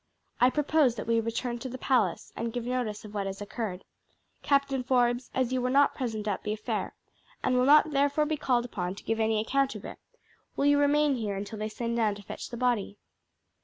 [0.39, 3.85] I propose that we return to the palace and give notice of what has occurred.
[4.41, 6.95] Captain Forbes, as you were not present at the affair,
[7.43, 9.99] and will not therefore be called upon to give any account of it,
[10.55, 12.97] will you remain here until they send down to fetch the body?